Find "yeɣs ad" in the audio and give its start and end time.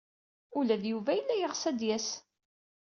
1.37-1.75